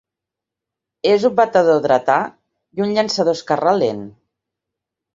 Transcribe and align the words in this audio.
És 1.11 1.27
un 1.29 1.35
batedor 1.41 1.85
dretà 1.85 2.17
i 2.79 2.87
un 2.89 2.97
llançador 2.99 3.41
esquerrà 3.41 3.79
lent. 3.85 4.07